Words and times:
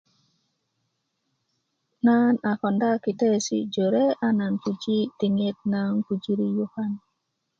nan 2.05 2.33
a 2.49 2.51
konda 2.61 2.89
kiteesi' 3.03 3.69
jore 3.73 4.03
a 4.25 4.27
nan 4.39 4.53
puji' 4.61 5.09
diŋit 5.19 5.57
na 5.71 5.77
aan 5.85 5.97
pujiri 6.05 6.47
yukan 6.57 6.91